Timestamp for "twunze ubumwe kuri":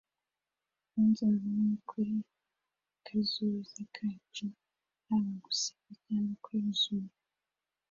0.83-2.13